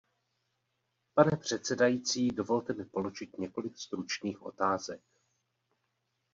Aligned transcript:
Pane 1.15 1.37
předsedající, 1.37 2.27
dovolte 2.27 2.73
mi 2.73 2.85
položit 2.85 3.37
několik 3.37 3.77
stručných 3.77 4.41
otázek. 4.41 5.01